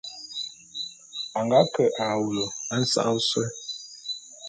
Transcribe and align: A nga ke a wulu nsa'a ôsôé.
A 1.37 1.39
nga 1.45 1.59
ke 1.73 1.83
a 2.03 2.05
wulu 2.21 2.45
nsa'a 2.79 3.09
ôsôé. 3.17 3.47